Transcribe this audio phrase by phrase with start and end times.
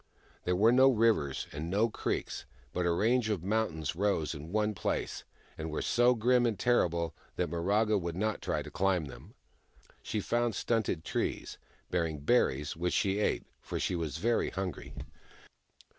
[0.45, 4.73] There were no rivers, and no creeks, but a range of mountains rose in one
[4.73, 5.23] place,
[5.59, 9.35] and were so grim and terrible that Miraga would not try to climb them.
[10.01, 11.59] She found stunted trees,
[11.91, 14.95] bearing berries, which she ate, for she was very hungry.